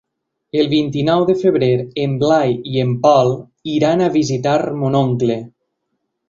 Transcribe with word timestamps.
El 0.61 0.67
vint-i-nou 0.69 1.25
de 1.27 1.35
febrer 1.41 1.69
en 2.05 2.15
Blai 2.23 2.55
i 2.71 2.81
en 2.85 2.95
Pol 3.05 3.31
iran 3.75 4.03
a 4.03 4.09
visitar 4.17 4.57
mon 4.83 4.99
oncle. 5.03 5.39